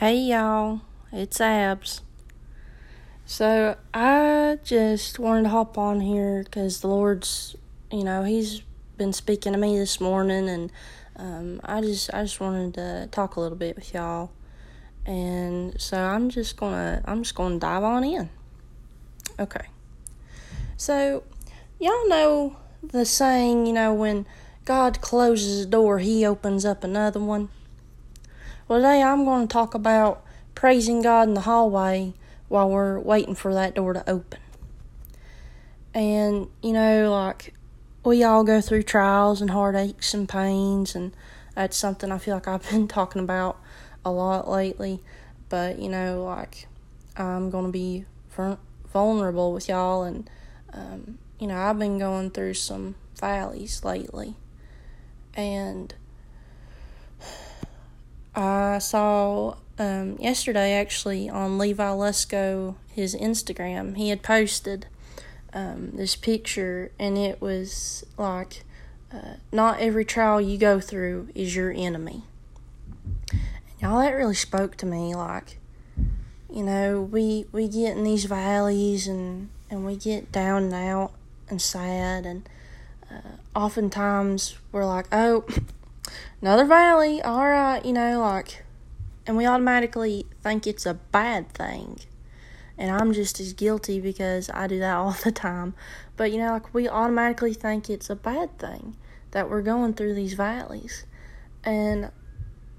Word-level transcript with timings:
Hey 0.00 0.16
y'all, 0.16 0.80
it's 1.12 1.42
Abs. 1.42 2.00
So 3.26 3.76
I 3.92 4.56
just 4.64 5.18
wanted 5.18 5.42
to 5.42 5.48
hop 5.50 5.76
on 5.76 6.00
here 6.00 6.42
because 6.42 6.80
the 6.80 6.86
Lord's, 6.86 7.54
you 7.92 8.04
know, 8.04 8.22
He's 8.22 8.62
been 8.96 9.12
speaking 9.12 9.52
to 9.52 9.58
me 9.58 9.78
this 9.78 10.00
morning, 10.00 10.48
and 10.48 10.72
um, 11.16 11.60
I 11.64 11.82
just 11.82 12.14
I 12.14 12.22
just 12.22 12.40
wanted 12.40 12.72
to 12.76 13.08
talk 13.12 13.36
a 13.36 13.40
little 13.40 13.58
bit 13.58 13.76
with 13.76 13.92
y'all, 13.92 14.30
and 15.04 15.78
so 15.78 15.98
I'm 15.98 16.30
just 16.30 16.56
gonna 16.56 17.02
I'm 17.04 17.22
just 17.22 17.34
gonna 17.34 17.58
dive 17.58 17.84
on 17.84 18.02
in. 18.02 18.30
Okay. 19.38 19.66
So 20.78 21.24
y'all 21.78 22.08
know 22.08 22.56
the 22.82 23.04
saying, 23.04 23.66
you 23.66 23.74
know, 23.74 23.92
when 23.92 24.24
God 24.64 25.02
closes 25.02 25.66
a 25.66 25.68
door, 25.68 25.98
He 25.98 26.24
opens 26.24 26.64
up 26.64 26.84
another 26.84 27.20
one. 27.20 27.50
Well, 28.70 28.78
today 28.78 29.02
I'm 29.02 29.24
going 29.24 29.48
to 29.48 29.52
talk 29.52 29.74
about 29.74 30.24
praising 30.54 31.02
God 31.02 31.26
in 31.26 31.34
the 31.34 31.40
hallway 31.40 32.14
while 32.46 32.70
we're 32.70 33.00
waiting 33.00 33.34
for 33.34 33.52
that 33.52 33.74
door 33.74 33.92
to 33.94 34.08
open. 34.08 34.38
And, 35.92 36.46
you 36.62 36.72
know, 36.72 37.10
like, 37.10 37.52
we 38.04 38.22
all 38.22 38.44
go 38.44 38.60
through 38.60 38.84
trials 38.84 39.40
and 39.40 39.50
heartaches 39.50 40.14
and 40.14 40.28
pains, 40.28 40.94
and 40.94 41.16
that's 41.56 41.76
something 41.76 42.12
I 42.12 42.18
feel 42.18 42.34
like 42.34 42.46
I've 42.46 42.62
been 42.70 42.86
talking 42.86 43.20
about 43.20 43.60
a 44.04 44.12
lot 44.12 44.48
lately. 44.48 45.00
But, 45.48 45.80
you 45.80 45.88
know, 45.88 46.22
like, 46.22 46.68
I'm 47.16 47.50
going 47.50 47.66
to 47.66 47.72
be 47.72 48.04
vulnerable 48.92 49.52
with 49.52 49.68
y'all, 49.68 50.04
and, 50.04 50.30
um, 50.72 51.18
you 51.40 51.48
know, 51.48 51.56
I've 51.56 51.80
been 51.80 51.98
going 51.98 52.30
through 52.30 52.54
some 52.54 52.94
valleys 53.18 53.82
lately. 53.82 54.36
And, 55.34 55.92
I 58.34 58.78
saw 58.78 59.56
um, 59.78 60.16
yesterday 60.18 60.74
actually 60.74 61.28
on 61.28 61.58
Levi 61.58 61.88
Lusko 61.88 62.76
his 62.92 63.14
Instagram. 63.14 63.96
He 63.96 64.10
had 64.10 64.22
posted 64.22 64.86
um, 65.52 65.92
this 65.94 66.16
picture, 66.16 66.92
and 66.98 67.18
it 67.18 67.40
was 67.40 68.04
like, 68.16 68.64
uh, 69.12 69.34
"Not 69.50 69.80
every 69.80 70.04
trial 70.04 70.40
you 70.40 70.58
go 70.58 70.80
through 70.80 71.28
is 71.34 71.56
your 71.56 71.72
enemy." 71.72 72.24
And 73.32 73.40
y'all, 73.80 74.00
that 74.00 74.10
really 74.10 74.34
spoke 74.34 74.76
to 74.76 74.86
me. 74.86 75.14
Like, 75.14 75.58
you 76.52 76.62
know, 76.62 77.00
we 77.00 77.46
we 77.52 77.68
get 77.68 77.96
in 77.96 78.04
these 78.04 78.26
valleys, 78.26 79.08
and 79.08 79.48
and 79.70 79.84
we 79.84 79.96
get 79.96 80.30
down 80.30 80.64
and 80.64 80.74
out 80.74 81.12
and 81.48 81.60
sad, 81.60 82.26
and 82.26 82.48
uh, 83.10 83.36
oftentimes 83.56 84.56
we're 84.70 84.86
like, 84.86 85.06
"Oh." 85.10 85.44
Another 86.40 86.64
valley, 86.64 87.22
alright, 87.22 87.82
uh, 87.82 87.86
you 87.86 87.92
know, 87.92 88.20
like, 88.20 88.64
and 89.26 89.36
we 89.36 89.46
automatically 89.46 90.26
think 90.42 90.66
it's 90.66 90.86
a 90.86 90.94
bad 90.94 91.52
thing. 91.52 92.00
And 92.78 92.90
I'm 92.90 93.12
just 93.12 93.38
as 93.40 93.52
guilty 93.52 94.00
because 94.00 94.50
I 94.54 94.66
do 94.66 94.78
that 94.78 94.94
all 94.96 95.16
the 95.24 95.32
time. 95.32 95.74
But, 96.16 96.32
you 96.32 96.38
know, 96.38 96.52
like, 96.52 96.72
we 96.74 96.88
automatically 96.88 97.54
think 97.54 97.90
it's 97.90 98.10
a 98.10 98.16
bad 98.16 98.58
thing 98.58 98.96
that 99.30 99.48
we're 99.48 99.62
going 99.62 99.94
through 99.94 100.14
these 100.14 100.34
valleys. 100.34 101.04
And 101.62 102.10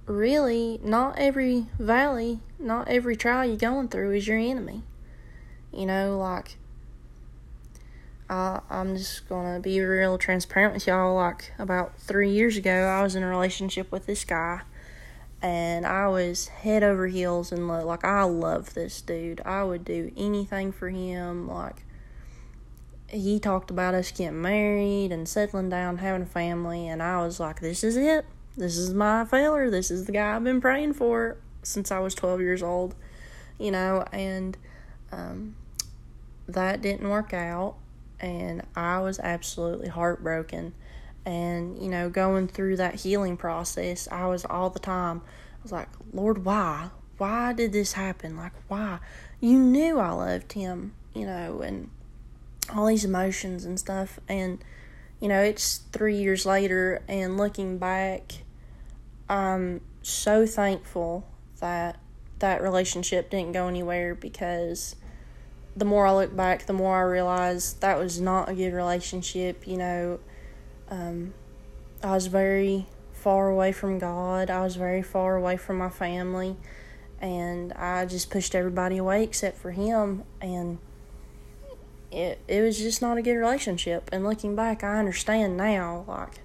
really, 0.05 0.79
not 0.83 1.17
every 1.17 1.67
valley, 1.79 2.39
not 2.59 2.87
every 2.87 3.15
trial 3.15 3.45
you're 3.45 3.57
going 3.57 3.87
through 3.87 4.11
is 4.11 4.27
your 4.27 4.37
enemy. 4.37 4.83
You 5.71 5.85
know, 5.85 6.17
like, 6.17 6.57
I'm 8.31 8.95
just 8.95 9.27
gonna 9.27 9.59
be 9.59 9.81
real 9.81 10.17
transparent 10.17 10.73
with 10.73 10.87
y'all. 10.87 11.15
Like 11.15 11.51
about 11.59 11.99
three 11.99 12.31
years 12.31 12.55
ago, 12.55 12.71
I 12.71 13.03
was 13.03 13.13
in 13.13 13.23
a 13.23 13.27
relationship 13.27 13.91
with 13.91 14.05
this 14.05 14.23
guy, 14.23 14.61
and 15.41 15.85
I 15.85 16.07
was 16.07 16.47
head 16.47 16.81
over 16.81 17.07
heels 17.07 17.51
in 17.51 17.67
love. 17.67 17.83
Like 17.83 18.05
I 18.05 18.23
love 18.23 18.73
this 18.73 19.01
dude. 19.01 19.41
I 19.43 19.65
would 19.65 19.83
do 19.83 20.13
anything 20.15 20.71
for 20.71 20.89
him. 20.89 21.49
Like 21.49 21.83
he 23.09 23.37
talked 23.37 23.69
about 23.69 23.95
us 23.95 24.11
getting 24.11 24.41
married 24.41 25.11
and 25.11 25.27
settling 25.27 25.67
down, 25.67 25.97
having 25.97 26.21
a 26.21 26.25
family, 26.25 26.87
and 26.87 27.03
I 27.03 27.21
was 27.21 27.37
like, 27.37 27.59
"This 27.59 27.83
is 27.83 27.97
it. 27.97 28.25
This 28.55 28.77
is 28.77 28.93
my 28.93 29.25
feller. 29.25 29.69
This 29.69 29.91
is 29.91 30.05
the 30.05 30.13
guy 30.13 30.37
I've 30.37 30.43
been 30.45 30.61
praying 30.61 30.93
for 30.93 31.35
since 31.63 31.91
I 31.91 31.99
was 31.99 32.15
12 32.15 32.39
years 32.39 32.63
old." 32.63 32.95
You 33.59 33.71
know, 33.71 34.05
and 34.13 34.57
um, 35.11 35.55
that 36.47 36.81
didn't 36.81 37.09
work 37.09 37.33
out 37.33 37.75
and 38.21 38.61
I 38.75 38.99
was 38.99 39.19
absolutely 39.19 39.89
heartbroken. 39.89 40.73
And, 41.25 41.81
you 41.81 41.89
know, 41.89 42.09
going 42.09 42.47
through 42.47 42.77
that 42.77 42.95
healing 42.95 43.37
process, 43.37 44.07
I 44.11 44.27
was 44.27 44.45
all 44.45 44.69
the 44.69 44.79
time, 44.79 45.21
I 45.25 45.63
was 45.63 45.71
like, 45.71 45.89
Lord, 46.13 46.45
why? 46.45 46.89
Why 47.17 47.53
did 47.53 47.73
this 47.73 47.93
happen? 47.93 48.37
Like, 48.37 48.53
why? 48.67 48.99
You 49.39 49.59
knew 49.59 49.99
I 49.99 50.11
loved 50.11 50.53
him, 50.53 50.93
you 51.13 51.25
know, 51.25 51.61
and 51.61 51.89
all 52.73 52.85
these 52.87 53.05
emotions 53.05 53.65
and 53.65 53.79
stuff. 53.79 54.19
And, 54.27 54.63
you 55.19 55.27
know, 55.27 55.41
it's 55.41 55.77
three 55.91 56.15
years 56.15 56.45
later, 56.45 57.03
and 57.07 57.37
looking 57.37 57.77
back, 57.77 58.33
I'm 59.29 59.81
so 60.01 60.47
thankful 60.47 61.27
that 61.59 61.99
that 62.39 62.61
relationship 62.61 63.29
didn't 63.29 63.51
go 63.51 63.67
anywhere 63.67 64.15
because 64.15 64.95
the 65.75 65.85
more 65.85 66.05
I 66.05 66.13
look 66.13 66.35
back, 66.35 66.65
the 66.65 66.73
more 66.73 66.97
I 66.97 67.01
realize 67.01 67.73
that 67.75 67.97
was 67.97 68.19
not 68.19 68.49
a 68.49 68.53
good 68.53 68.73
relationship. 68.73 69.67
You 69.67 69.77
know, 69.77 70.19
um, 70.89 71.33
I 72.03 72.11
was 72.11 72.27
very 72.27 72.87
far 73.13 73.49
away 73.49 73.71
from 73.71 73.99
God. 73.99 74.49
I 74.49 74.63
was 74.63 74.75
very 74.75 75.01
far 75.01 75.35
away 75.35 75.57
from 75.57 75.77
my 75.77 75.89
family, 75.89 76.57
and 77.19 77.71
I 77.73 78.05
just 78.05 78.29
pushed 78.29 78.55
everybody 78.55 78.97
away 78.97 79.23
except 79.23 79.57
for 79.57 79.71
him. 79.71 80.23
And 80.41 80.79
it 82.11 82.41
it 82.47 82.61
was 82.61 82.77
just 82.77 83.01
not 83.01 83.17
a 83.17 83.21
good 83.21 83.35
relationship. 83.35 84.09
And 84.11 84.25
looking 84.25 84.55
back, 84.55 84.83
I 84.83 84.99
understand 84.99 85.55
now. 85.55 86.03
Like, 86.07 86.41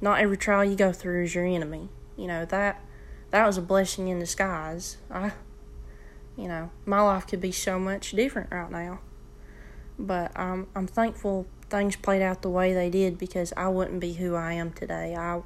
not 0.00 0.18
every 0.18 0.36
trial 0.36 0.64
you 0.64 0.76
go 0.76 0.92
through 0.92 1.24
is 1.24 1.34
your 1.34 1.44
enemy. 1.44 1.88
You 2.16 2.26
know 2.26 2.44
that 2.46 2.82
that 3.30 3.46
was 3.46 3.56
a 3.56 3.62
blessing 3.62 4.08
in 4.08 4.18
disguise. 4.18 4.96
I 5.10 5.32
you 6.36 6.48
know, 6.48 6.70
my 6.84 7.00
life 7.00 7.26
could 7.26 7.40
be 7.40 7.52
so 7.52 7.78
much 7.78 8.12
different 8.12 8.50
right 8.50 8.70
now. 8.70 9.00
But 9.98 10.38
um, 10.38 10.66
I'm 10.74 10.86
thankful 10.86 11.46
things 11.68 11.96
played 11.96 12.22
out 12.22 12.42
the 12.42 12.50
way 12.50 12.72
they 12.72 12.90
did 12.90 13.18
because 13.18 13.52
I 13.56 13.68
wouldn't 13.68 14.00
be 14.00 14.14
who 14.14 14.34
I 14.34 14.52
am 14.52 14.72
today. 14.72 15.14
I 15.16 15.40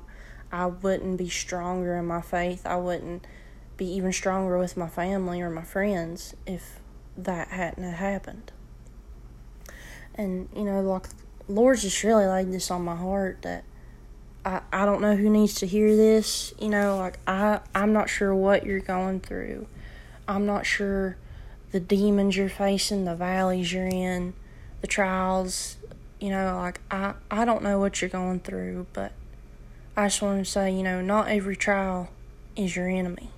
I 0.53 0.67
wouldn't 0.67 1.17
be 1.17 1.29
stronger 1.29 1.97
in 1.97 2.07
my 2.07 2.21
faith. 2.21 2.67
I 2.67 2.77
wouldn't 2.77 3.27
be 3.77 3.87
even 3.87 4.13
stronger 4.13 4.59
with 4.59 4.77
my 4.77 4.89
family 4.89 5.41
or 5.41 5.49
my 5.49 5.63
friends 5.63 6.35
if 6.47 6.81
that 7.17 7.49
hadn't 7.49 7.85
happened. 7.85 8.53
And 10.15 10.49
you 10.55 10.65
know, 10.65 10.81
like 10.81 11.07
Lord's 11.49 11.83
just 11.83 12.03
really 12.03 12.27
laid 12.27 12.53
this 12.53 12.71
on 12.71 12.83
my 12.83 12.97
heart 12.97 13.43
that 13.43 13.65
I, 14.45 14.61
I 14.73 14.85
don't 14.85 15.01
know 15.01 15.17
who 15.17 15.31
needs 15.31 15.55
to 15.57 15.67
hear 15.67 15.95
this. 15.95 16.53
You 16.59 16.69
know, 16.69 16.97
like 16.97 17.19
I 17.27 17.61
I'm 17.75 17.93
not 17.93 18.11
sure 18.11 18.35
what 18.35 18.67
you're 18.67 18.81
going 18.81 19.21
through. 19.21 19.67
I'm 20.31 20.47
not 20.47 20.65
sure 20.65 21.17
the 21.73 21.81
demons 21.81 22.37
you're 22.37 22.49
facing, 22.49 23.05
the 23.05 23.17
valleys 23.17 23.73
you're 23.73 23.89
in, 23.89 24.35
the 24.81 24.87
trials, 24.87 25.77
you 26.21 26.31
know, 26.31 26.57
like 26.57 26.81
I 26.91 27.15
I 27.31 27.45
don't 27.45 27.63
know 27.63 27.81
what 27.81 28.01
you're 28.01 28.11
going 28.11 28.41
through, 28.41 28.87
but 28.93 29.13
I 29.97 30.07
just 30.07 30.23
want 30.23 30.45
to 30.45 30.51
say, 30.51 30.71
you 30.71 30.83
know, 30.85 31.01
not 31.01 31.29
every 31.29 31.57
trial 31.57 32.11
is 32.57 32.77
your 32.77 32.89
enemy. 32.89 33.31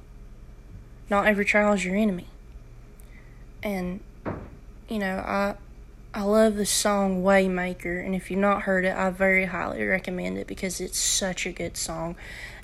Not 1.08 1.26
every 1.26 1.44
trial 1.44 1.72
is 1.72 1.84
your 1.84 1.96
enemy. 1.96 2.28
And 3.62 4.00
you 4.88 4.98
know, 4.98 5.16
I 5.16 5.54
I 6.12 6.24
love 6.24 6.56
the 6.56 6.66
song 6.66 7.22
Waymaker, 7.22 8.04
and 8.04 8.14
if 8.14 8.30
you've 8.30 8.38
not 8.38 8.62
heard 8.62 8.84
it, 8.84 8.94
I 8.94 9.08
very 9.08 9.46
highly 9.46 9.82
recommend 9.82 10.36
it 10.36 10.46
because 10.46 10.78
it's 10.78 10.98
such 10.98 11.46
a 11.46 11.52
good 11.52 11.78
song. 11.78 12.16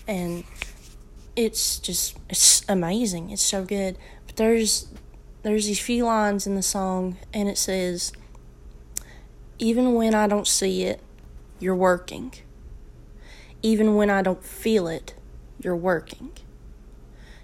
And 0.06 0.44
it's 1.34 1.78
just 1.78 2.18
it's 2.28 2.62
amazing. 2.68 3.30
It's 3.30 3.42
so 3.42 3.64
good. 3.64 3.96
There's 4.38 4.86
there's 5.42 5.66
these 5.66 5.80
few 5.80 6.04
lines 6.04 6.46
in 6.46 6.54
the 6.54 6.62
song 6.62 7.16
and 7.34 7.48
it 7.48 7.58
says 7.58 8.12
even 9.58 9.94
when 9.94 10.14
I 10.14 10.28
don't 10.28 10.46
see 10.46 10.84
it, 10.84 11.00
you're 11.58 11.74
working. 11.74 12.32
Even 13.62 13.96
when 13.96 14.10
I 14.10 14.22
don't 14.22 14.44
feel 14.44 14.86
it, 14.86 15.14
you're 15.60 15.74
working. 15.74 16.30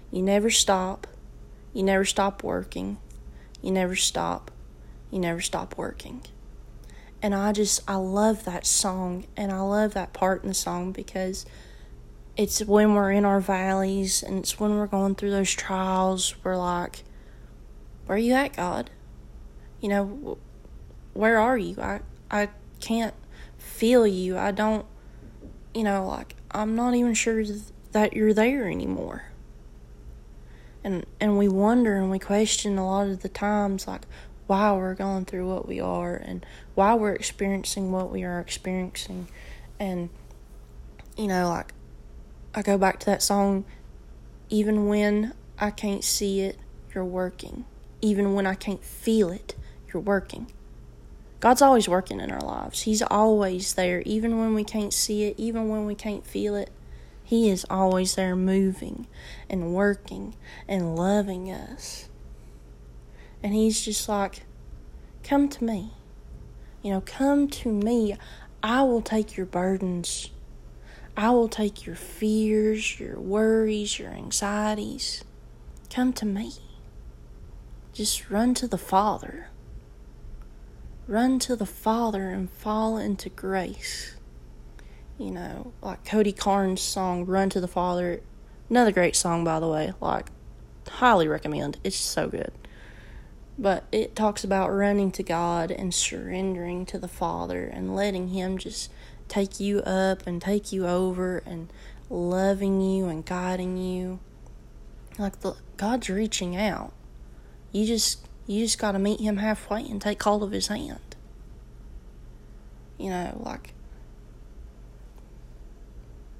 You 0.09 0.21
never 0.21 0.49
stop. 0.49 1.05
You 1.73 1.83
never 1.83 2.05
stop 2.05 2.43
working. 2.43 2.97
You 3.61 3.71
never 3.71 3.97
stop. 3.97 4.49
You 5.11 5.19
never 5.19 5.41
stop 5.41 5.77
working. 5.77 6.21
And 7.21 7.35
I 7.35 7.51
just, 7.51 7.81
I 7.89 7.95
love 7.95 8.45
that 8.45 8.65
song 8.65 9.25
and 9.35 9.51
I 9.51 9.59
love 9.59 9.93
that 9.95 10.13
part 10.13 10.43
in 10.43 10.47
the 10.47 10.55
song 10.55 10.93
because 10.93 11.45
it's 12.37 12.59
when 12.61 12.93
we're 12.93 13.11
in 13.11 13.25
our 13.25 13.39
valleys 13.39 14.21
and 14.21 14.39
it's 14.39 14.59
when 14.59 14.77
we're 14.77 14.87
going 14.87 15.15
through 15.15 15.31
those 15.31 15.51
trials, 15.51 16.35
we're 16.43 16.57
like, 16.57 17.03
where 18.05 18.17
are 18.17 18.19
you 18.19 18.33
at, 18.33 18.55
God? 18.55 18.89
You 19.81 19.89
know, 19.89 20.37
where 21.13 21.39
are 21.39 21.57
you? 21.57 21.79
I, 21.81 22.01
I 22.29 22.49
can't 22.79 23.13
feel 23.57 24.05
you. 24.05 24.37
I 24.37 24.51
don't, 24.51 24.85
you 25.73 25.83
know, 25.83 26.05
like, 26.07 26.35
I'm 26.51 26.75
not 26.75 26.93
even 26.93 27.13
sure 27.13 27.43
that 27.91 28.13
you're 28.13 28.33
there 28.33 28.69
anymore. 28.69 29.25
And 30.83 31.05
and 31.19 31.37
we 31.37 31.47
wonder 31.47 31.95
and 31.95 32.11
we 32.11 32.19
question 32.19 32.77
a 32.77 32.85
lot 32.85 33.07
of 33.07 33.21
the 33.23 33.29
times 33.29 33.87
like 33.87 34.03
why 34.45 34.71
we're 34.73 34.93
going 34.93 35.25
through 35.25 35.49
what 35.49 35.67
we 35.67 35.79
are 35.79 36.15
and 36.15 36.45
why 36.75 36.93
we're 36.93 37.13
experiencing 37.13 37.91
what 37.91 38.11
we 38.11 38.23
are 38.23 38.39
experiencing. 38.39 39.27
And 39.79 40.09
you 41.17 41.27
know, 41.27 41.49
like 41.49 41.73
I 42.55 42.61
go 42.61 42.77
back 42.77 42.99
to 43.01 43.05
that 43.07 43.21
song 43.21 43.65
even 44.49 44.87
when 44.87 45.33
I 45.59 45.71
can't 45.71 46.03
see 46.03 46.41
it, 46.41 46.57
you're 46.93 47.05
working. 47.05 47.65
Even 48.01 48.33
when 48.33 48.45
I 48.45 48.55
can't 48.55 48.83
feel 48.83 49.29
it, 49.29 49.55
you're 49.91 50.01
working. 50.01 50.51
God's 51.39 51.61
always 51.61 51.89
working 51.89 52.19
in 52.19 52.31
our 52.31 52.41
lives. 52.41 52.83
He's 52.83 53.01
always 53.01 53.73
there, 53.73 54.01
even 54.05 54.39
when 54.39 54.53
we 54.53 54.63
can't 54.63 54.93
see 54.93 55.25
it, 55.25 55.35
even 55.37 55.69
when 55.69 55.85
we 55.85 55.95
can't 55.95 56.25
feel 56.25 56.55
it. 56.55 56.71
He 57.23 57.49
is 57.49 57.65
always 57.69 58.15
there 58.15 58.35
moving 58.35 59.07
and 59.49 59.73
working 59.73 60.35
and 60.67 60.95
loving 60.95 61.51
us. 61.51 62.07
And 63.41 63.53
He's 63.53 63.83
just 63.83 64.07
like, 64.07 64.43
Come 65.23 65.49
to 65.49 65.63
me. 65.63 65.91
You 66.83 66.91
know, 66.91 67.01
come 67.01 67.47
to 67.47 67.71
me. 67.71 68.15
I 68.61 68.83
will 68.83 69.01
take 69.01 69.35
your 69.35 69.47
burdens. 69.47 70.29
I 71.17 71.29
will 71.29 71.47
take 71.47 71.85
your 71.85 71.95
fears, 71.95 72.99
your 72.99 73.17
worries, 73.17 73.97
your 73.97 74.11
anxieties. 74.11 75.23
Come 75.89 76.11
to 76.13 76.25
me. 76.25 76.53
Just 77.93 78.29
run 78.29 78.53
to 78.55 78.67
the 78.67 78.77
Father. 78.77 79.47
Run 81.07 81.39
to 81.39 81.55
the 81.55 81.65
Father 81.65 82.29
and 82.29 82.49
fall 82.49 82.97
into 82.97 83.29
grace. 83.29 84.15
You 85.17 85.31
know, 85.31 85.71
like 85.81 86.03
Cody 86.03 86.33
Carnes' 86.33 86.81
song, 86.81 87.25
Run 87.25 87.49
to 87.51 87.61
the 87.61 87.67
Father. 87.67 88.19
Another 88.69 88.91
great 88.91 89.15
song, 89.15 89.45
by 89.45 89.61
the 89.61 89.69
way. 89.69 89.93
Like, 90.01 90.27
highly 90.89 91.29
recommend. 91.29 91.77
It's 91.85 91.95
so 91.95 92.27
good. 92.27 92.51
But 93.57 93.85
it 93.93 94.17
talks 94.17 94.43
about 94.43 94.69
running 94.69 95.13
to 95.13 95.23
God 95.23 95.71
and 95.71 95.93
surrendering 95.93 96.85
to 96.87 96.99
the 96.99 97.07
Father 97.07 97.63
and 97.63 97.95
letting 97.95 98.29
Him 98.29 98.57
just 98.57 98.91
take 99.27 99.59
you 99.59 99.79
up 99.79 100.25
and 100.27 100.41
take 100.41 100.71
you 100.71 100.87
over 100.87 101.39
and 101.45 101.71
loving 102.09 102.81
you 102.81 103.07
and 103.07 103.25
guiding 103.25 103.77
you. 103.77 104.19
Like 105.17 105.41
the 105.41 105.55
God's 105.77 106.09
reaching 106.09 106.55
out. 106.55 106.93
You 107.71 107.85
just 107.85 108.27
you 108.47 108.63
just 108.63 108.79
got 108.79 108.91
to 108.91 108.99
meet 108.99 109.19
him 109.19 109.37
halfway 109.37 109.81
and 109.85 110.01
take 110.01 110.21
hold 110.21 110.43
of 110.43 110.51
his 110.51 110.67
hand. 110.67 110.99
You 112.97 113.09
know, 113.09 113.41
like 113.43 113.73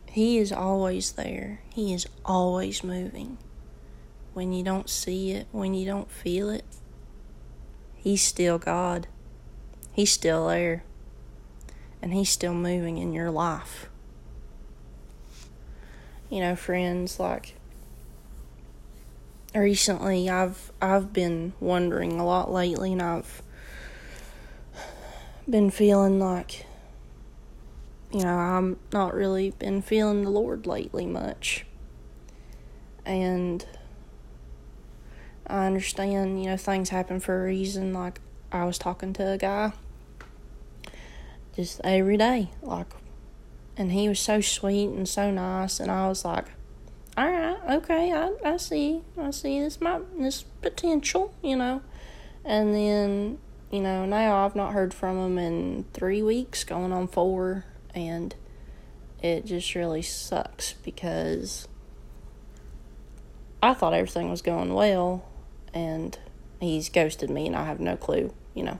he 0.09 0.37
is 0.37 0.51
always 0.51 1.13
there. 1.13 1.61
He 1.73 1.93
is 1.93 2.07
always 2.23 2.83
moving. 2.83 3.37
When 4.33 4.51
you 4.53 4.63
don't 4.63 4.89
see 4.89 5.31
it, 5.31 5.47
when 5.51 5.73
you 5.73 5.85
don't 5.85 6.11
feel 6.11 6.49
it, 6.49 6.65
he's 7.95 8.21
still 8.21 8.57
God. 8.57 9.07
He's 9.93 10.11
still 10.11 10.47
there 10.47 10.83
and 12.05 12.13
He's 12.13 12.29
still 12.29 12.53
moving 12.53 12.99
in 12.99 13.13
your 13.13 13.31
life. 13.31 13.89
You 16.29 16.39
know, 16.39 16.55
friends, 16.55 17.19
like 17.19 17.55
recently 19.55 20.29
I've 20.29 20.71
I've 20.79 21.11
been 21.11 21.53
wondering 21.59 22.19
a 22.19 22.25
lot 22.25 22.51
lately 22.51 22.93
and 22.93 23.01
I've 23.01 23.41
been 25.49 25.71
feeling 25.71 26.19
like 26.19 26.67
you 28.11 28.21
know, 28.21 28.37
I'm 28.37 28.77
not 28.93 29.15
really 29.15 29.49
been 29.49 29.81
feeling 29.81 30.23
the 30.23 30.29
Lord 30.29 30.67
lately 30.67 31.07
much. 31.07 31.65
And 33.03 33.65
I 35.47 35.65
understand, 35.65 36.41
you 36.41 36.51
know, 36.51 36.57
things 36.57 36.89
happen 36.89 37.19
for 37.19 37.41
a 37.41 37.45
reason. 37.47 37.93
Like 37.93 38.21
I 38.51 38.63
was 38.65 38.77
talking 38.77 39.11
to 39.13 39.31
a 39.31 39.37
guy 39.39 39.73
just 41.55 41.81
every 41.83 42.17
day. 42.17 42.49
Like, 42.61 42.87
and 43.77 43.91
he 43.91 44.07
was 44.09 44.19
so 44.19 44.41
sweet 44.41 44.89
and 44.89 45.07
so 45.07 45.31
nice, 45.31 45.79
and 45.79 45.91
I 45.91 46.07
was 46.07 46.25
like, 46.25 46.45
all 47.17 47.29
right, 47.29 47.57
okay, 47.77 48.11
I, 48.11 48.33
I 48.43 48.57
see, 48.57 49.01
I 49.17 49.31
see 49.31 49.61
this 49.61 49.79
my 49.79 50.01
this 50.17 50.43
potential, 50.61 51.33
you 51.41 51.55
know, 51.55 51.81
and 52.43 52.75
then 52.75 53.37
you 53.71 53.81
know 53.81 54.05
now 54.05 54.45
I've 54.45 54.55
not 54.55 54.73
heard 54.73 54.93
from 54.93 55.17
him 55.17 55.37
in 55.37 55.85
three 55.93 56.21
weeks, 56.21 56.63
going 56.63 56.91
on 56.91 57.07
four, 57.07 57.65
and 57.93 58.35
it 59.21 59.45
just 59.45 59.75
really 59.75 60.01
sucks 60.01 60.73
because 60.83 61.67
I 63.63 63.73
thought 63.73 63.93
everything 63.93 64.29
was 64.29 64.41
going 64.41 64.73
well, 64.73 65.25
and 65.73 66.17
he's 66.59 66.89
ghosted 66.89 67.29
me, 67.29 67.47
and 67.47 67.55
I 67.55 67.65
have 67.65 67.79
no 67.79 67.95
clue, 67.95 68.33
you 68.53 68.63
know 68.63 68.79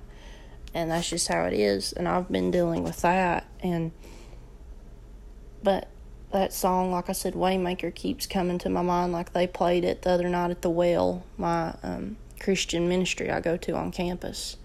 and 0.76 0.92
that's 0.92 1.10
just 1.10 1.30
how 1.30 1.46
it 1.46 1.54
is 1.54 1.94
and 1.94 2.08
I've 2.08 2.30
been 2.30 2.52
dealing 2.52 2.84
with 2.84 3.02
that 3.02 3.46
and 3.62 3.92
but 5.64 5.88
that 6.34 6.52
song 6.52 6.92
like 6.92 7.10
I 7.10 7.14
said 7.14 7.34
Waymaker 7.34 7.96
keeps 7.96 8.28
coming 8.28 8.58
to 8.60 8.70
my 8.70 8.82
mind 8.82 9.14
like 9.14 9.32
they 9.32 9.48
played 9.48 9.86
it 9.86 10.02
the 10.02 10.12
other 10.12 10.28
night 10.28 10.52
at 10.52 10.62
the 10.62 10.70
well 10.70 11.24
my 11.38 11.76
um, 11.82 12.18
Christian 12.42 12.90
ministry 12.90 13.32
I 13.32 13.40
go 13.40 13.56
to 13.56 13.76
on 13.76 13.92
campus 13.92 14.58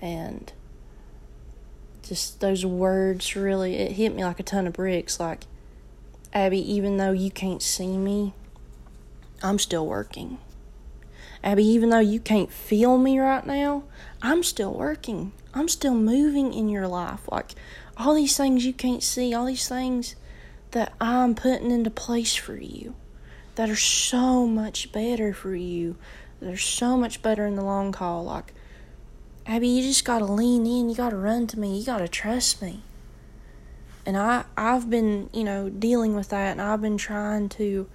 and 0.00 0.50
just 2.02 2.40
those 2.40 2.64
words 2.64 3.36
really 3.36 3.76
it 3.76 3.92
hit 3.92 4.14
me 4.14 4.24
like 4.24 4.40
a 4.40 4.42
ton 4.42 4.66
of 4.66 4.72
bricks 4.72 5.20
like 5.20 5.44
Abby 6.32 6.58
even 6.72 6.96
though 6.96 7.12
you 7.12 7.30
can't 7.30 7.62
see 7.62 7.98
me 7.98 8.32
I'm 9.42 9.58
still 9.58 9.86
working 9.86 10.38
Abby, 11.44 11.64
even 11.64 11.90
though 11.90 11.98
you 11.98 12.18
can't 12.18 12.50
feel 12.50 12.96
me 12.96 13.18
right 13.18 13.46
now, 13.46 13.84
I'm 14.22 14.42
still 14.42 14.72
working. 14.72 15.32
I'm 15.52 15.68
still 15.68 15.94
moving 15.94 16.54
in 16.54 16.70
your 16.70 16.88
life. 16.88 17.20
Like 17.30 17.52
all 17.98 18.14
these 18.14 18.36
things 18.36 18.64
you 18.64 18.72
can't 18.72 19.02
see, 19.02 19.34
all 19.34 19.44
these 19.44 19.68
things 19.68 20.16
that 20.70 20.94
I'm 21.02 21.34
putting 21.34 21.70
into 21.70 21.90
place 21.90 22.34
for 22.34 22.56
you 22.56 22.94
that 23.56 23.68
are 23.68 23.76
so 23.76 24.46
much 24.46 24.90
better 24.90 25.34
for 25.34 25.54
you. 25.54 25.96
that 26.40 26.52
are 26.52 26.56
so 26.56 26.96
much 26.96 27.22
better 27.22 27.46
in 27.46 27.56
the 27.56 27.62
long 27.62 27.92
haul. 27.92 28.24
Like, 28.24 28.52
Abby, 29.46 29.68
you 29.68 29.82
just 29.82 30.04
gotta 30.04 30.24
lean 30.24 30.66
in. 30.66 30.88
You 30.88 30.96
gotta 30.96 31.16
run 31.16 31.46
to 31.48 31.60
me. 31.60 31.78
You 31.78 31.84
gotta 31.84 32.08
trust 32.08 32.62
me. 32.62 32.82
And 34.06 34.16
I, 34.16 34.44
I've 34.56 34.90
been, 34.90 35.30
you 35.32 35.44
know, 35.44 35.68
dealing 35.68 36.14
with 36.14 36.30
that, 36.30 36.52
and 36.52 36.60
I've 36.60 36.80
been 36.82 36.98
trying 36.98 37.48
to 37.50 37.88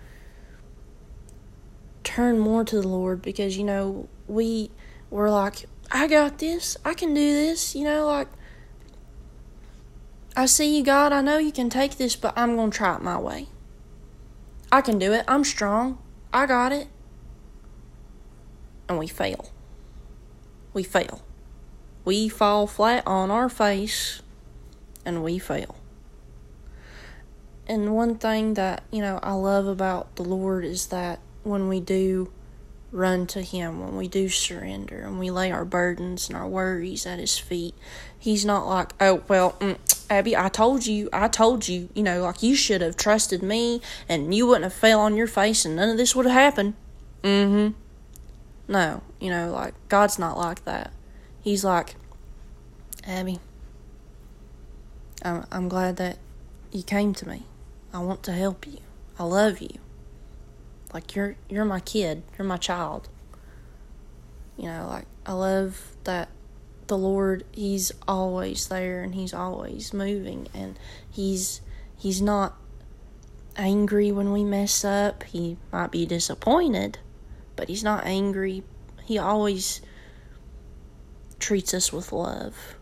turn 2.03 2.39
more 2.39 2.63
to 2.63 2.81
the 2.81 2.87
Lord 2.87 3.21
because, 3.21 3.57
you 3.57 3.63
know, 3.63 4.07
we 4.27 4.71
were 5.09 5.29
like, 5.29 5.65
I 5.91 6.07
got 6.07 6.37
this. 6.37 6.77
I 6.85 6.93
can 6.93 7.13
do 7.13 7.33
this. 7.33 7.75
You 7.75 7.83
know, 7.83 8.07
like, 8.07 8.27
I 10.35 10.45
see 10.45 10.77
you, 10.77 10.83
God. 10.83 11.11
I 11.11 11.21
know 11.21 11.37
you 11.37 11.51
can 11.51 11.69
take 11.69 11.97
this, 11.97 12.15
but 12.15 12.33
I'm 12.37 12.55
going 12.55 12.71
to 12.71 12.77
try 12.77 12.95
it 12.95 13.01
my 13.01 13.17
way. 13.17 13.47
I 14.71 14.81
can 14.81 14.99
do 14.99 15.13
it. 15.13 15.25
I'm 15.27 15.43
strong. 15.43 15.97
I 16.31 16.45
got 16.45 16.71
it. 16.71 16.87
And 18.87 18.97
we 18.97 19.07
fail. 19.07 19.51
We 20.73 20.83
fail. 20.83 21.21
We 22.05 22.29
fall 22.29 22.67
flat 22.67 23.03
on 23.05 23.31
our 23.31 23.49
face 23.49 24.21
and 25.05 25.23
we 25.23 25.39
fail. 25.39 25.75
And 27.67 27.95
one 27.95 28.15
thing 28.15 28.55
that, 28.55 28.83
you 28.91 29.01
know, 29.01 29.19
I 29.21 29.33
love 29.33 29.67
about 29.67 30.15
the 30.15 30.23
Lord 30.23 30.65
is 30.65 30.87
that 30.87 31.19
when 31.43 31.67
we 31.67 31.79
do 31.79 32.31
run 32.91 33.27
to 33.27 33.41
Him, 33.41 33.79
when 33.79 33.97
we 33.97 34.07
do 34.07 34.29
surrender 34.29 35.01
and 35.01 35.19
we 35.19 35.29
lay 35.29 35.51
our 35.51 35.65
burdens 35.65 36.27
and 36.27 36.37
our 36.37 36.47
worries 36.47 37.05
at 37.05 37.19
His 37.19 37.37
feet, 37.37 37.75
He's 38.17 38.45
not 38.45 38.67
like, 38.67 38.93
oh, 38.99 39.23
well, 39.27 39.53
mm, 39.59 39.77
Abby, 40.09 40.35
I 40.35 40.49
told 40.49 40.85
you, 40.85 41.09
I 41.13 41.27
told 41.27 41.67
you, 41.67 41.89
you 41.93 42.03
know, 42.03 42.21
like 42.23 42.41
you 42.41 42.55
should 42.55 42.81
have 42.81 42.97
trusted 42.97 43.43
me 43.43 43.81
and 44.07 44.33
you 44.33 44.47
wouldn't 44.47 44.63
have 44.63 44.73
fell 44.73 44.99
on 44.99 45.15
your 45.15 45.27
face 45.27 45.65
and 45.65 45.75
none 45.75 45.89
of 45.89 45.97
this 45.97 46.15
would 46.15 46.25
have 46.25 46.33
happened. 46.33 46.73
Mm 47.23 47.49
hmm. 47.49 48.71
No, 48.71 49.01
you 49.19 49.29
know, 49.29 49.51
like 49.51 49.73
God's 49.87 50.19
not 50.19 50.37
like 50.37 50.65
that. 50.65 50.93
He's 51.41 51.63
like, 51.63 51.95
Abby, 53.07 53.39
I'm, 55.23 55.45
I'm 55.51 55.69
glad 55.69 55.97
that 55.97 56.17
you 56.71 56.83
came 56.83 57.13
to 57.15 57.27
me. 57.27 57.43
I 57.93 57.99
want 57.99 58.23
to 58.23 58.31
help 58.31 58.67
you. 58.67 58.79
I 59.17 59.23
love 59.23 59.59
you. 59.59 59.79
Like 60.93 61.15
you're 61.15 61.35
you're 61.49 61.65
my 61.65 61.79
kid, 61.79 62.23
you're 62.37 62.47
my 62.47 62.57
child. 62.57 63.09
You 64.57 64.65
know, 64.65 64.87
like 64.89 65.05
I 65.25 65.33
love 65.33 65.95
that 66.03 66.29
the 66.87 66.97
Lord 66.97 67.45
he's 67.51 67.91
always 68.07 68.67
there 68.67 69.01
and 69.01 69.13
he's 69.13 69.33
always 69.33 69.93
moving 69.93 70.47
and 70.53 70.77
he's 71.09 71.61
he's 71.95 72.21
not 72.21 72.57
angry 73.55 74.11
when 74.11 74.31
we 74.31 74.43
mess 74.43 74.83
up. 74.83 75.23
He 75.23 75.57
might 75.71 75.91
be 75.91 76.05
disappointed, 76.05 76.97
but 77.55 77.69
he's 77.69 77.83
not 77.83 78.05
angry. 78.05 78.63
He 79.05 79.17
always 79.17 79.81
treats 81.39 81.73
us 81.73 81.93
with 81.93 82.11
love 82.11 82.75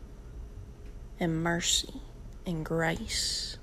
and 1.20 1.44
mercy 1.44 2.02
and 2.46 2.66
grace. 2.66 3.58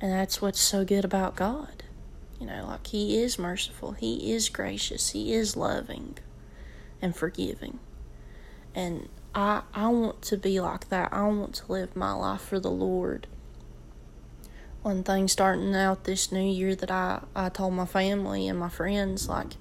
And 0.00 0.12
that's 0.12 0.42
what's 0.42 0.60
so 0.60 0.84
good 0.84 1.04
about 1.04 1.36
God. 1.36 1.84
You 2.40 2.46
know, 2.46 2.66
like 2.68 2.86
He 2.88 3.18
is 3.22 3.38
merciful, 3.38 3.92
He 3.92 4.32
is 4.32 4.48
gracious, 4.48 5.10
He 5.10 5.32
is 5.32 5.56
loving 5.56 6.18
and 7.00 7.14
forgiving. 7.14 7.78
And 8.74 9.08
I 9.34 9.62
I 9.72 9.88
want 9.88 10.22
to 10.22 10.36
be 10.36 10.60
like 10.60 10.88
that. 10.88 11.12
I 11.12 11.24
want 11.24 11.54
to 11.56 11.72
live 11.72 11.96
my 11.96 12.12
life 12.12 12.40
for 12.40 12.58
the 12.58 12.70
Lord. 12.70 13.26
One 14.82 15.02
thing 15.02 15.28
starting 15.28 15.74
out 15.74 16.04
this 16.04 16.30
new 16.30 16.44
year 16.44 16.74
that 16.74 16.90
I, 16.90 17.22
I 17.34 17.48
told 17.48 17.72
my 17.72 17.86
family 17.86 18.46
and 18.48 18.58
my 18.58 18.68
friends, 18.68 19.30
like, 19.30 19.54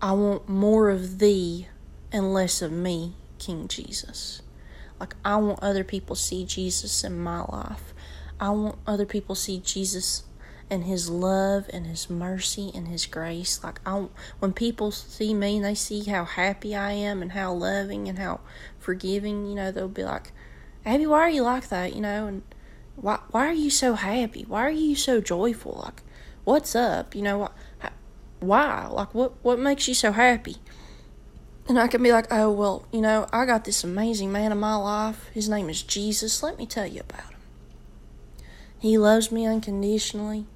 I 0.00 0.12
want 0.12 0.48
more 0.48 0.88
of 0.88 1.18
thee 1.18 1.66
and 2.12 2.32
less 2.32 2.62
of 2.62 2.70
me, 2.70 3.14
King 3.40 3.66
Jesus. 3.66 4.40
Like, 5.00 5.16
I 5.24 5.34
want 5.36 5.58
other 5.62 5.82
people 5.82 6.14
see 6.14 6.44
Jesus 6.44 7.02
in 7.02 7.18
my 7.18 7.40
life. 7.40 7.92
I 8.38 8.50
want 8.50 8.78
other 8.86 9.04
people 9.04 9.34
see 9.34 9.58
Jesus 9.58 10.22
and 10.70 10.84
his 10.84 11.10
love 11.10 11.68
and 11.72 11.86
his 11.86 12.08
mercy 12.08 12.70
and 12.74 12.88
his 12.88 13.06
grace. 13.06 13.62
Like 13.62 13.80
I 13.86 14.06
when 14.38 14.52
people 14.52 14.90
see 14.90 15.34
me 15.34 15.56
and 15.56 15.64
they 15.64 15.74
see 15.74 16.04
how 16.04 16.24
happy 16.24 16.74
I 16.74 16.92
am 16.92 17.22
and 17.22 17.32
how 17.32 17.52
loving 17.52 18.08
and 18.08 18.18
how 18.18 18.40
forgiving, 18.78 19.46
you 19.46 19.54
know, 19.54 19.70
they'll 19.70 19.88
be 19.88 20.04
like, 20.04 20.32
"Abby, 20.84 21.06
why 21.06 21.20
are 21.20 21.30
you 21.30 21.42
like 21.42 21.68
that?" 21.68 21.94
You 21.94 22.00
know, 22.00 22.26
and 22.26 22.42
why 22.96 23.18
why 23.30 23.46
are 23.46 23.52
you 23.52 23.70
so 23.70 23.94
happy? 23.94 24.44
Why 24.46 24.62
are 24.62 24.70
you 24.70 24.96
so 24.96 25.20
joyful? 25.20 25.82
Like, 25.84 26.02
what's 26.44 26.74
up? 26.74 27.14
You 27.14 27.22
know, 27.22 27.50
why? 28.40 28.86
Like, 28.86 29.14
what 29.14 29.32
what 29.42 29.58
makes 29.58 29.88
you 29.88 29.94
so 29.94 30.12
happy? 30.12 30.56
And 31.66 31.78
I 31.78 31.88
can 31.88 32.02
be 32.02 32.12
like, 32.12 32.26
oh 32.30 32.50
well, 32.50 32.86
you 32.92 33.00
know, 33.00 33.26
I 33.32 33.46
got 33.46 33.64
this 33.64 33.84
amazing 33.84 34.30
man 34.30 34.52
in 34.52 34.58
my 34.58 34.76
life. 34.76 35.30
His 35.32 35.48
name 35.48 35.70
is 35.70 35.82
Jesus. 35.82 36.42
Let 36.42 36.58
me 36.58 36.66
tell 36.66 36.86
you 36.86 37.00
about 37.00 37.30
him. 37.30 37.38
He 38.78 38.98
loves 38.98 39.32
me 39.32 39.46
unconditionally. 39.46 40.46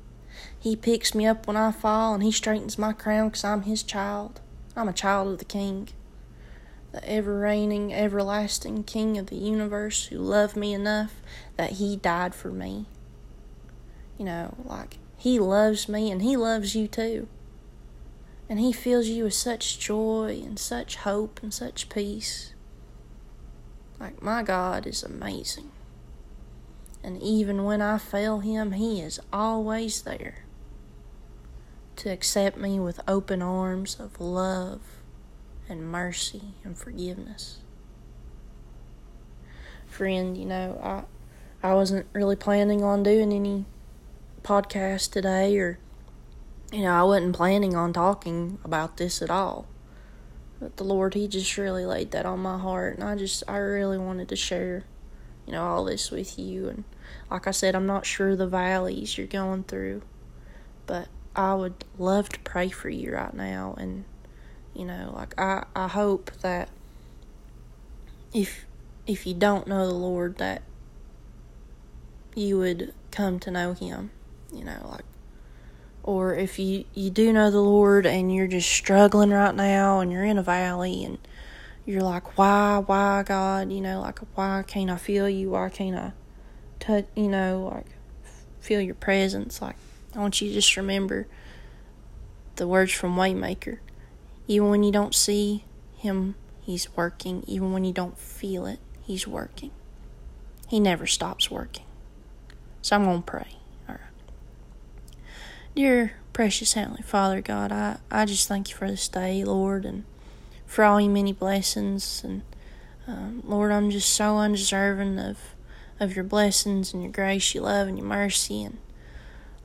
He 0.61 0.75
picks 0.75 1.15
me 1.15 1.25
up 1.25 1.47
when 1.47 1.57
I 1.57 1.71
fall 1.71 2.15
and 2.15 2.23
he 2.23 2.33
straightens 2.33 2.79
my 2.79 2.93
crown 2.93 3.29
because 3.29 3.45
I'm 3.45 3.63
his 3.63 3.83
child. 3.85 4.41
I'm 4.75 4.89
a 4.89 4.93
child 4.93 5.29
of 5.29 5.39
the 5.39 5.45
King, 5.45 5.89
the 6.91 7.09
ever 7.09 7.39
reigning, 7.39 7.95
everlasting 7.95 8.83
King 8.83 9.17
of 9.19 9.27
the 9.27 9.37
universe 9.37 10.07
who 10.07 10.19
loved 10.19 10.57
me 10.57 10.75
enough 10.75 11.15
that 11.57 11.73
he 11.73 11.97
died 11.97 12.35
for 12.35 12.51
me. 12.51 12.87
You 14.19 14.25
know, 14.25 14.57
like, 14.65 14.99
he 15.17 15.39
loves 15.39 15.89
me 15.89 16.11
and 16.11 16.23
he 16.23 16.37
loves 16.37 16.75
you 16.75 16.89
too. 16.89 17.29
And 18.49 18.59
he 18.59 18.73
fills 18.73 19.07
you 19.07 19.25
with 19.25 19.35
such 19.35 19.79
joy 19.79 20.43
and 20.45 20.59
such 20.59 20.97
hope 20.97 21.39
and 21.41 21.55
such 21.55 21.89
peace. 21.89 22.53
Like, 24.01 24.23
my 24.23 24.43
God 24.43 24.87
is 24.87 25.05
amazing. 25.05 25.71
And 27.05 27.23
even 27.23 27.63
when 27.65 27.81
I 27.81 27.99
fail 27.99 28.41
him, 28.41 28.73
he 28.73 29.01
is 29.01 29.21
always 29.33 30.03
there 30.03 30.45
to 31.99 32.11
accept 32.11 32.57
me 32.57 32.81
with 32.81 33.01
open 33.07 33.43
arms 33.43 33.99
of 34.01 34.21
love 34.21 34.81
and 35.69 35.83
mercy 35.83 36.55
and 36.65 36.77
forgiveness. 36.79 37.59
Friend, 39.87 40.37
you 40.37 40.45
know, 40.45 40.81
I 40.83 41.69
I 41.69 41.75
wasn't 41.75 42.07
really 42.13 42.37
planning 42.37 42.85
on 42.85 43.03
doing 43.03 43.33
any 43.33 43.65
podcast 44.43 45.11
today 45.11 45.59
or 45.59 45.79
you 46.73 46.83
know, 46.83 46.93
I 46.93 47.03
wasn't 47.03 47.35
planning 47.35 47.75
on 47.75 47.93
talking 47.93 48.59
about 48.63 48.99
this 48.99 49.23
at 49.23 49.31
all. 49.31 49.67
But 50.61 50.77
the 50.77 50.85
Lord, 50.85 51.15
He 51.15 51.27
just 51.27 51.57
really 51.57 51.87
laid 51.87 52.11
that 52.11 52.27
on 52.27 52.41
my 52.41 52.59
heart, 52.59 52.97
and 52.99 53.05
I 53.05 53.17
just, 53.17 53.43
I 53.49 53.57
really 53.57 53.97
wanted 53.97 54.29
to 54.29 54.37
share, 54.37 54.85
you 55.47 55.53
know, 55.53 55.65
all 55.65 55.85
this 55.85 56.11
with 56.11 56.39
you. 56.39 56.69
And 56.69 56.85
like 57.31 57.47
I 57.47 57.53
said, 57.53 57.75
I'm 57.75 57.87
not 57.87 58.05
sure 58.05 58.37
the 58.37 58.47
valleys 58.47 59.17
you're 59.17 59.27
going 59.27 59.65
through, 59.65 60.03
but 60.87 61.09
I 61.39 61.55
would 61.55 61.85
love 61.99 62.29
to 62.31 62.41
pray 62.41 62.69
for 62.69 62.91
you 62.91 63.15
right 63.15 63.33
now 63.33 63.77
and 63.79 64.05
you 64.75 64.85
know 64.85 65.13
like 65.15 65.39
I 65.39 65.65
I 65.75 65.87
hope 65.87 66.33
that 66.43 66.69
if 68.35 68.67
if 69.07 69.25
you 69.25 69.35
don't 69.35 69.69
know 69.69 69.87
the 69.87 69.95
Lord 69.95 70.39
that 70.39 70.63
you 72.35 72.59
would 72.59 72.93
come 73.13 73.39
to 73.39 73.53
know 73.53 73.73
him 73.73 74.11
you 74.53 74.65
know 74.65 74.85
like 74.91 75.05
or 76.03 76.35
if 76.35 76.59
you 76.59 76.85
you 76.93 77.09
do 77.09 77.33
know 77.33 77.53
the 77.53 77.61
Lord 77.61 78.05
and 78.05 78.35
you're 78.35 78.49
just 78.49 78.69
struggling 78.69 79.31
right 79.31 79.55
now 79.55 80.01
and 80.01 80.11
you're 80.11 80.25
in 80.25 80.39
a 80.39 80.43
valley 80.43 81.05
and 81.05 81.19
you're 81.87 82.03
like 82.03 82.37
why 82.37 82.79
why 82.85 83.23
God? 83.23 83.71
You 83.71 83.81
know 83.81 84.01
like 84.01 84.19
why 84.35 84.65
can't 84.67 84.91
I 84.91 84.97
feel 84.97 85.29
you? 85.29 85.51
Why 85.51 85.69
can't 85.69 85.97
I 85.97 86.13
touch 86.81 87.07
you 87.15 87.29
know 87.29 87.71
like 87.73 87.87
feel 88.59 88.81
your 88.81 88.97
presence 88.97 89.63
like 89.63 89.77
I 90.15 90.19
want 90.19 90.41
you 90.41 90.49
to 90.49 90.55
just 90.55 90.77
remember 90.77 91.27
the 92.57 92.67
words 92.67 92.93
from 92.93 93.17
Waymaker. 93.17 93.79
Even 94.47 94.71
when 94.71 94.83
you 94.83 94.93
don't 94.93 95.15
see 95.15 95.65
Him, 95.97 96.35
He's 96.61 96.95
working. 96.97 97.45
Even 97.47 97.73
when 97.73 97.85
you 97.85 97.93
don't 97.93 98.19
feel 98.19 98.67
it, 98.67 98.79
He's 99.03 99.27
working. 99.27 99.71
He 100.69 100.81
never 100.81 101.07
stops 101.07 101.51
working. 101.51 101.85
So 102.83 102.97
I'm 102.97 103.05
going 103.05 103.23
to 103.23 103.31
pray. 103.31 103.57
All 103.89 103.95
right. 103.95 105.17
Dear 105.75 106.13
precious 106.33 106.75
Heavenly 106.75 107.03
Father, 107.03 107.41
God, 107.41 107.73
I, 107.73 107.99
I 108.11 108.25
just 108.25 108.47
thank 108.49 108.71
you 108.71 108.77
for 108.77 108.89
this 108.89 109.09
day, 109.09 109.43
Lord, 109.45 109.85
and 109.85 110.05
for 110.67 110.85
all 110.85 111.01
your 111.01 111.11
many 111.11 111.33
blessings. 111.33 112.23
And 112.23 112.43
um, 113.07 113.43
Lord, 113.45 113.73
I'm 113.73 113.91
just 113.91 114.11
so 114.11 114.39
undeserving 114.39 115.19
of, 115.19 115.39
of 115.99 116.15
your 116.15 116.25
blessings 116.25 116.93
and 116.93 117.03
your 117.03 117.13
grace, 117.13 117.55
your 117.55 117.65
love, 117.65 117.89
and 117.89 117.99
your 117.99 118.07
mercy. 118.07 118.63
And 118.63 118.79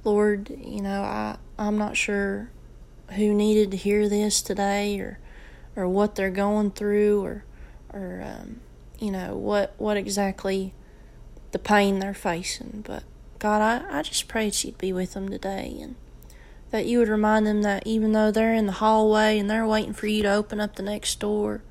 Lord, 0.03 0.49
you 0.49 0.81
know, 0.81 1.01
I, 1.01 1.37
I'm 1.57 1.77
not 1.77 1.95
sure 1.95 2.49
who 3.11 3.33
needed 3.33 3.71
to 3.71 3.77
hear 3.77 4.09
this 4.09 4.41
today 4.41 4.99
or 4.99 5.19
or 5.75 5.87
what 5.87 6.15
they're 6.15 6.29
going 6.29 6.71
through 6.71 7.23
or 7.23 7.43
or 7.91 8.23
um, 8.25 8.59
you 8.99 9.11
know 9.11 9.35
what 9.35 9.73
what 9.77 9.97
exactly 9.97 10.73
the 11.51 11.59
pain 11.59 11.99
they're 11.99 12.13
facing. 12.13 12.83
But 12.85 13.03
God 13.39 13.61
I, 13.61 13.99
I 13.99 14.01
just 14.01 14.27
pray 14.27 14.49
that 14.49 14.63
you'd 14.63 14.77
be 14.77 14.93
with 14.93 15.13
them 15.13 15.29
today 15.29 15.77
and 15.81 15.95
that 16.71 16.85
you 16.85 16.99
would 16.99 17.09
remind 17.09 17.45
them 17.45 17.61
that 17.61 17.85
even 17.85 18.13
though 18.13 18.31
they're 18.31 18.53
in 18.53 18.65
the 18.65 18.73
hallway 18.73 19.37
and 19.37 19.49
they're 19.49 19.67
waiting 19.67 19.93
for 19.93 20.07
you 20.07 20.23
to 20.23 20.33
open 20.33 20.59
up 20.59 20.75
the 20.75 20.83
next 20.83 21.19
door 21.19 21.61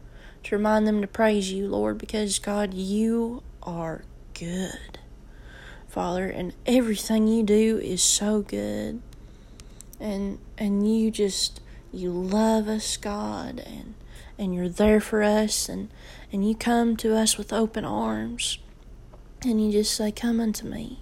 to 0.45 0.57
remind 0.57 0.87
them 0.87 1.01
to 1.01 1.07
praise 1.09 1.53
you 1.53 1.67
Lord 1.67 1.99
because 1.99 2.39
God 2.39 2.73
you 2.73 3.43
are 3.63 4.05
good 4.35 5.01
Father, 5.93 6.27
and 6.27 6.55
everything 6.65 7.29
you 7.29 7.43
do 7.43 7.77
is 7.77 8.01
so 8.01 8.41
good. 8.41 9.03
And 10.01 10.39
and 10.57 10.91
you 10.91 11.11
just 11.11 11.61
you 11.93 12.11
love 12.11 12.67
us, 12.67 12.97
God, 12.97 13.63
and 13.67 13.93
and 14.39 14.55
you're 14.55 14.71
there 14.71 15.03
for 15.03 15.23
us 15.23 15.69
and 15.69 15.91
and 16.33 16.49
you 16.49 16.55
come 16.55 16.97
to 16.97 17.15
us 17.15 17.37
with 17.37 17.53
open 17.53 17.85
arms. 17.85 18.57
And 19.45 19.63
you 19.63 19.71
just 19.71 19.95
say, 19.95 20.11
"Come 20.11 20.41
unto 20.41 20.67
me." 20.67 21.01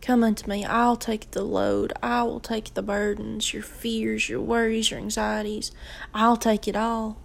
Come 0.00 0.24
unto 0.24 0.48
me. 0.48 0.64
I'll 0.64 0.96
take 0.96 1.32
the 1.32 1.42
load. 1.42 1.92
I 2.02 2.22
will 2.22 2.40
take 2.40 2.72
the 2.72 2.82
burdens, 2.82 3.52
your 3.52 3.62
fears, 3.62 4.30
your 4.30 4.40
worries, 4.40 4.90
your 4.90 4.98
anxieties. 4.98 5.72
I'll 6.14 6.38
take 6.38 6.66
it 6.66 6.74
all. 6.74 7.18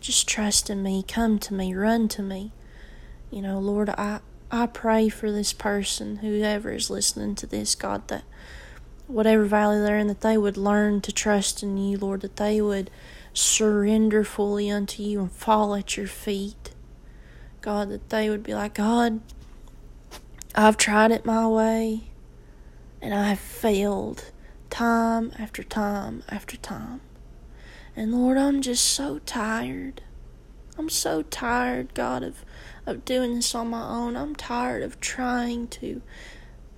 Just 0.00 0.28
trust 0.28 0.68
in 0.68 0.82
me. 0.82 1.02
Come 1.08 1.38
to 1.38 1.54
me. 1.54 1.74
Run 1.74 2.08
to 2.08 2.22
me. 2.22 2.52
You 3.30 3.40
know, 3.40 3.58
Lord, 3.58 3.88
I, 3.88 4.20
I 4.50 4.66
pray 4.66 5.08
for 5.08 5.30
this 5.30 5.52
person, 5.52 6.16
whoever 6.16 6.72
is 6.72 6.88
listening 6.88 7.34
to 7.36 7.46
this, 7.46 7.74
God, 7.74 8.08
that 8.08 8.24
whatever 9.06 9.44
valley 9.44 9.80
they're 9.80 9.98
in, 9.98 10.06
that 10.06 10.22
they 10.22 10.38
would 10.38 10.56
learn 10.56 11.00
to 11.02 11.12
trust 11.12 11.62
in 11.62 11.76
you, 11.76 11.98
Lord, 11.98 12.22
that 12.22 12.36
they 12.36 12.60
would 12.60 12.90
surrender 13.34 14.24
fully 14.24 14.70
unto 14.70 15.02
you 15.02 15.20
and 15.20 15.32
fall 15.32 15.74
at 15.74 15.96
your 15.96 16.06
feet. 16.06 16.70
God, 17.60 17.90
that 17.90 18.08
they 18.08 18.30
would 18.30 18.42
be 18.42 18.54
like, 18.54 18.74
God, 18.74 19.20
I've 20.54 20.76
tried 20.76 21.10
it 21.10 21.26
my 21.26 21.46
way 21.46 22.04
and 23.02 23.12
I've 23.12 23.38
failed 23.38 24.32
time 24.70 25.32
after 25.38 25.62
time 25.62 26.22
after 26.28 26.56
time. 26.56 27.00
And 27.94 28.12
Lord, 28.12 28.38
I'm 28.38 28.62
just 28.62 28.84
so 28.84 29.18
tired. 29.20 30.02
I'm 30.78 30.88
so 30.88 31.22
tired, 31.22 31.92
God, 31.94 32.22
of 32.22 32.44
of 32.88 33.04
doing 33.04 33.34
this 33.34 33.54
on 33.54 33.68
my 33.68 33.86
own. 33.86 34.16
I'm 34.16 34.34
tired 34.34 34.82
of 34.82 34.98
trying 34.98 35.68
to 35.68 36.00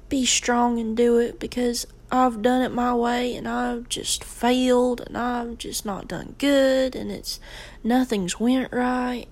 be 0.08 0.26
strong 0.26 0.80
and 0.80 0.96
do 0.96 1.18
it 1.18 1.38
because 1.38 1.86
I've 2.10 2.42
done 2.42 2.62
it 2.62 2.72
my 2.72 2.92
way 2.92 3.36
and 3.36 3.46
I've 3.46 3.88
just 3.88 4.24
failed 4.24 5.00
and 5.06 5.16
I've 5.16 5.56
just 5.56 5.86
not 5.86 6.08
done 6.08 6.34
good 6.38 6.96
and 6.96 7.12
it's 7.12 7.38
nothing's 7.84 8.40
went 8.40 8.72
right. 8.72 9.26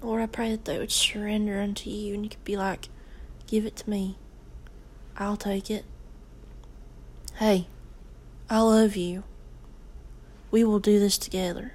Lord, 0.00 0.22
I 0.22 0.26
pray 0.26 0.50
that 0.52 0.64
they 0.64 0.78
would 0.78 0.90
surrender 0.90 1.60
unto 1.60 1.90
you 1.90 2.14
and 2.14 2.24
you 2.24 2.30
could 2.30 2.44
be 2.44 2.56
like, 2.56 2.88
give 3.46 3.66
it 3.66 3.76
to 3.76 3.90
me. 3.90 4.16
I'll 5.18 5.36
take 5.36 5.70
it. 5.70 5.84
Hey, 7.34 7.66
I 8.48 8.60
love 8.60 8.96
you. 8.96 9.24
We 10.50 10.64
will 10.64 10.78
do 10.78 10.98
this 10.98 11.18
together. 11.18 11.74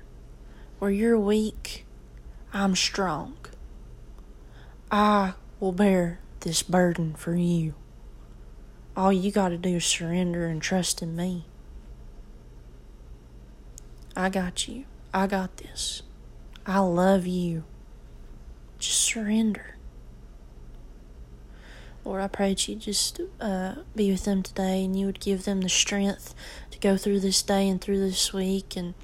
Where 0.84 0.92
you're 0.92 1.18
weak, 1.18 1.86
I'm 2.52 2.75
strong. 2.75 3.38
I 4.92 5.36
will 5.62 5.72
bear 5.72 6.20
this 6.42 6.62
burden 6.62 7.13
for 7.13 7.36
you. 7.36 7.75
All 8.94 9.13
you 9.13 9.32
got 9.32 9.48
to 9.48 9.58
do 9.58 9.78
is 9.78 9.86
surrender 9.86 10.46
and 10.46 10.62
trust 10.62 11.02
in 11.02 11.16
me. 11.16 11.46
I 14.13 14.28
got 14.28 14.68
you. 14.68 14.84
I 15.13 15.25
got 15.25 15.56
this. 15.56 16.02
I 16.66 16.80
love 16.80 17.25
you. 17.25 17.63
Just 18.78 19.00
surrender. 19.00 19.78
Lord, 22.04 22.22
I 22.22 22.28
pray 22.28 22.50
that 22.50 22.68
you 22.68 22.75
just 22.75 23.22
uh, 23.40 23.75
be 23.96 24.12
with 24.12 24.25
them 24.25 24.44
today 24.44 24.84
and 24.84 25.00
you 25.00 25.06
would 25.06 25.22
give 25.22 25.46
them 25.46 25.62
the 25.62 25.70
strength 25.70 26.36
to 26.72 26.80
go 26.80 26.98
through 26.98 27.22
this 27.22 27.42
day 27.42 27.70
and 27.70 27.80
through 27.80 28.02
this 28.02 28.34
week 28.34 28.75
and 28.75 28.96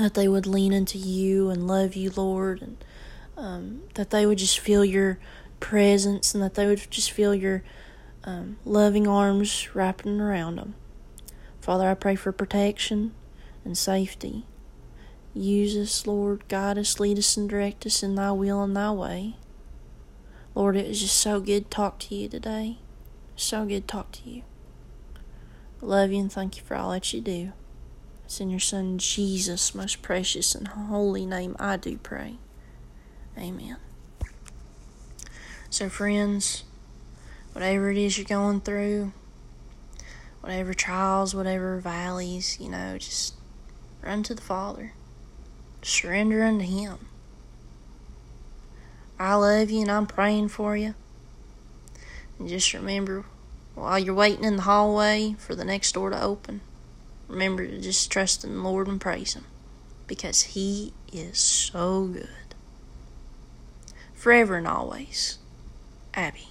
that 0.00 0.14
they 0.14 0.28
would 0.28 0.46
lean 0.46 0.72
into 0.72 0.98
you 0.98 1.50
and 1.50 1.66
love 1.66 1.94
you, 1.94 2.10
Lord, 2.10 2.62
and 2.62 2.84
um, 3.36 3.82
that 3.94 4.10
they 4.10 4.26
would 4.26 4.38
just 4.38 4.58
feel 4.58 4.84
your 4.84 5.18
presence 5.60 6.34
and 6.34 6.42
that 6.42 6.54
they 6.54 6.66
would 6.66 6.90
just 6.90 7.10
feel 7.10 7.34
your 7.34 7.62
um, 8.24 8.58
loving 8.64 9.06
arms 9.06 9.74
wrapping 9.74 10.20
around 10.20 10.56
them. 10.56 10.74
Father, 11.60 11.88
I 11.88 11.94
pray 11.94 12.16
for 12.16 12.32
protection 12.32 13.14
and 13.64 13.76
safety. 13.76 14.46
Use 15.34 15.76
us, 15.76 16.06
Lord. 16.06 16.48
Guide 16.48 16.78
us, 16.78 16.98
lead 16.98 17.18
us, 17.18 17.36
and 17.36 17.48
direct 17.48 17.86
us 17.86 18.02
in 18.02 18.14
thy 18.14 18.32
will 18.32 18.62
and 18.62 18.76
thy 18.76 18.90
way. 18.90 19.36
Lord, 20.54 20.76
it 20.76 20.88
was 20.88 21.00
just 21.00 21.16
so 21.16 21.40
good 21.40 21.70
to 21.70 21.76
talk 21.76 21.98
to 22.00 22.14
you 22.14 22.28
today. 22.28 22.78
So 23.36 23.64
good 23.64 23.86
to 23.86 23.92
talk 23.92 24.12
to 24.12 24.28
you. 24.28 24.42
Love 25.80 26.10
you 26.10 26.20
and 26.20 26.32
thank 26.32 26.56
you 26.56 26.62
for 26.62 26.76
all 26.76 26.90
that 26.90 27.12
you 27.12 27.20
do. 27.20 27.52
It's 28.30 28.40
in 28.40 28.48
your 28.48 28.60
Son 28.60 28.96
Jesus' 28.98 29.74
most 29.74 30.02
precious 30.02 30.54
and 30.54 30.68
holy 30.68 31.26
name 31.26 31.56
I 31.58 31.76
do 31.76 31.98
pray. 31.98 32.36
Amen. 33.36 33.76
So, 35.68 35.88
friends, 35.88 36.62
whatever 37.54 37.90
it 37.90 37.98
is 37.98 38.16
you're 38.16 38.24
going 38.24 38.60
through, 38.60 39.12
whatever 40.42 40.72
trials, 40.74 41.34
whatever 41.34 41.80
valleys, 41.80 42.56
you 42.60 42.68
know, 42.68 42.98
just 42.98 43.34
run 44.00 44.22
to 44.22 44.34
the 44.36 44.42
Father. 44.42 44.92
Surrender 45.82 46.44
unto 46.44 46.64
Him. 46.64 47.08
I 49.18 49.34
love 49.34 49.72
you 49.72 49.80
and 49.80 49.90
I'm 49.90 50.06
praying 50.06 50.50
for 50.50 50.76
you. 50.76 50.94
And 52.38 52.48
just 52.48 52.72
remember, 52.74 53.24
while 53.74 53.98
you're 53.98 54.14
waiting 54.14 54.44
in 54.44 54.54
the 54.54 54.62
hallway 54.62 55.34
for 55.36 55.56
the 55.56 55.64
next 55.64 55.90
door 55.94 56.10
to 56.10 56.22
open, 56.22 56.60
remember 57.30 57.66
to 57.66 57.80
just 57.80 58.10
trust 58.10 58.44
in 58.44 58.56
the 58.56 58.62
Lord 58.62 58.88
and 58.88 59.00
praise 59.00 59.34
Him 59.34 59.46
because 60.06 60.42
He 60.42 60.92
is 61.12 61.38
so 61.38 62.06
good. 62.06 62.28
Forever 64.14 64.56
and 64.56 64.68
always, 64.68 65.38
Abby. 66.14 66.49